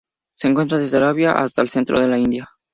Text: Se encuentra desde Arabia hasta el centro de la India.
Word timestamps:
Se 0.35 0.47
encuentra 0.47 0.79
desde 0.79 0.97
Arabia 0.97 1.33
hasta 1.37 1.61
el 1.61 1.69
centro 1.69 1.99
de 1.99 2.07
la 2.07 2.17
India. 2.17 2.49